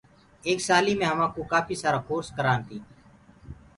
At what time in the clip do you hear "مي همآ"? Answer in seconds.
0.99-1.27